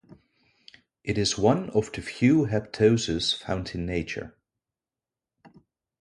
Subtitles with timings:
[1.03, 4.35] It is one of the few heptoses found in nature.